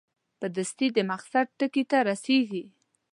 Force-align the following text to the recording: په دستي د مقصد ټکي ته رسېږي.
په 0.39 0.47
دستي 0.55 0.87
د 0.93 0.97
مقصد 1.11 1.45
ټکي 1.57 1.83
ته 1.89 1.97
رسېږي. 2.09 2.63